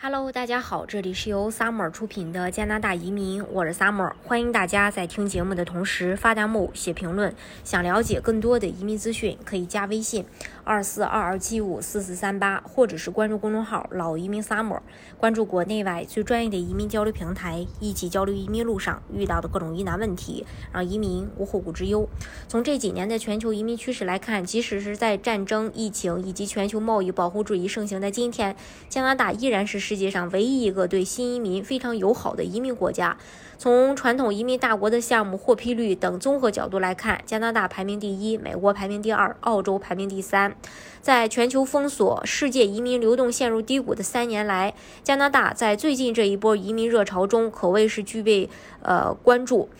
[0.00, 7.34] Hello，大家好，这里是由 Summer 出品的加拿大移民，我是 Summer，欢迎大家在听节目的同时发弹幕、写评论。
[7.64, 10.24] 想了解更多的移民资讯，可以加微信
[10.62, 14.78] 二四二二七五四四三八，或者是关注公众号“老移民 Summer”，
[15.18, 22.08] 关注国内外最专业的移民交流平台，一起交流移民路上遇到的各种疑难问题，让移民无后顾之忧。
[22.46, 28.54] 从这几年的全球移民趋势来看，即使是在战争、疫情以及全球贸易保护主义盛行的今天，
[28.88, 29.87] 加拿大依然是。
[29.88, 33.16] 世界上唯一一个对新移民非常友好的移民国家，
[33.56, 40.54] 从传统移民大国的项目获批率等综合角度来看，加拿大排名第一，美国排名第二，澳洲排名第三。
[41.00, 48.50] 在全球封锁、世界移民流动陷入低谷的三年来，加拿大在最近这一波移民热潮中可谓是具备
[48.82, 49.70] 呃关注。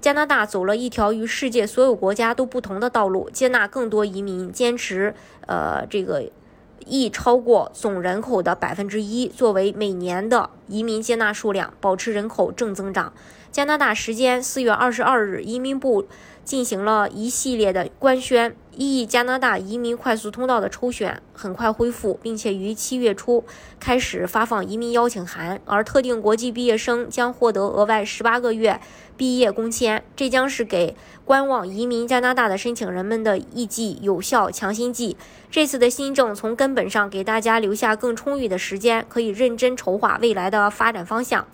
[0.00, 5.14] 加拿大走了一条与世界所有国家都不同的道路，接纳更多移民，坚持
[5.46, 6.30] 呃这个。
[6.86, 13.12] 亦超过总人口的百分之一，作为每年的移民接纳数量，保持人口正增长。
[13.52, 16.06] 加拿大时间四月二十二日，移民部
[16.44, 18.54] 进行了一系列的官宣。
[18.76, 23.44] 意义加拿大移民快速通道的抽选很快恢复，并且于七月初
[23.78, 28.80] 开始发放移民邀请函，而特定国际毕业生将获得额外十八个月
[29.16, 30.02] 毕业工签。
[30.14, 35.16] 这将是给观望移民加拿大的申请人们的一剂有效强心剂。
[35.50, 41.46] 这次的新政从根本上给大家留下更充裕的时间，可以认真筹划未来的发展方向。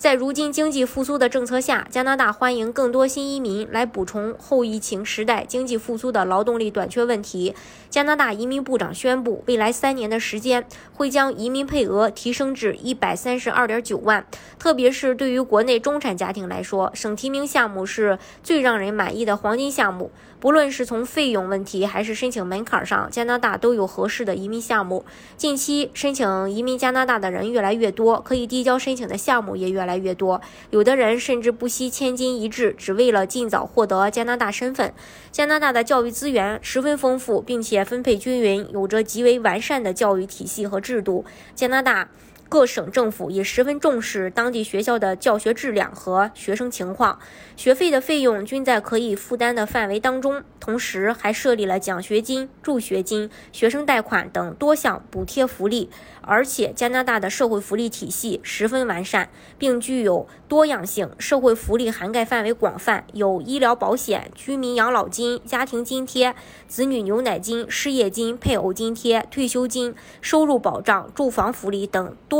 [0.00, 7.54] 在如今经济复苏的政策下，加拿大欢迎更多新移民来补充后疫情时代经济复苏的劳动力短缺问题。
[7.90, 14.24] 加拿大移民部长宣布，未来三年的时间会将移民配额提升至一百三十二点九万。
[14.58, 20.10] 特别是对于国内中产家庭来说，省提名项目是最让人满意的黄金项目。
[20.38, 25.04] 不论是从费用问题还是申请门槛上，加拿大都有合适的移民项目。
[25.36, 30.40] 近期申请移民加拿大的人越来越多，可以递交申请的项目也越来越来越多。
[30.70, 34.92] 有的人甚至不惜千金一掷，只为了尽早获得加拿大身份。
[35.30, 41.24] 加拿大的教育资源十分丰富，并且分配均匀，有着极为完善的教育体系和制度。
[41.54, 42.08] 加拿大。
[42.50, 47.20] 各省政府也十分重视当地学校的教学质量和学生情况，
[47.56, 55.88] 学费的费用均在可以负担的范围当中，同时还设立了奖学金、助学金、学生贷款等多项补贴福利。
[56.22, 66.34] 而且，加拿大的社会福利体系十分完善，并具有多样性，社会福利涵盖范围广泛，有医疗保险、居民养老金、家庭津贴、
[66.68, 72.39] 子女牛奶金、失业金、配偶津贴、退休金、收入保障、住房福利等多